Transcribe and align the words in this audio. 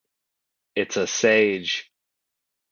It's 0.73 0.97
a 0.97 1.05
sage. 1.05 1.93